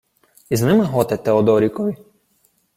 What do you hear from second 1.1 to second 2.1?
Теодорікові.